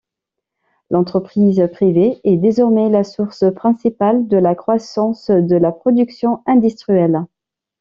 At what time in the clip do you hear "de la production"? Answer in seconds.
5.29-6.41